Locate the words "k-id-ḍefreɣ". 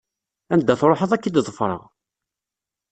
1.21-1.83